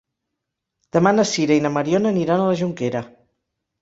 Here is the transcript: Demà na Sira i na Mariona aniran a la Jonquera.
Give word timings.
Demà 0.97 1.11
na 1.17 1.25
Sira 1.33 1.57
i 1.59 1.63
na 1.65 1.73
Mariona 1.75 2.13
aniran 2.15 2.45
a 2.47 2.49
la 2.53 2.57
Jonquera. 2.63 3.05